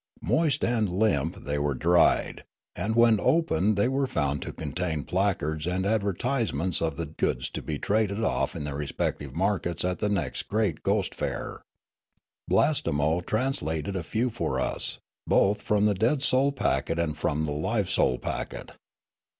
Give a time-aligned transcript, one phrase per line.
[0.23, 2.43] Moist and limp, the} were dried;
[2.75, 7.61] and when opened they were found to contain placards and advertisements of the goods to
[7.61, 11.61] be traded off in their respective markets at the next great ghost fair.
[12.49, 17.51] Blastemo translated a few for us, both from the dead soul packet and from the
[17.51, 18.71] live soul packet.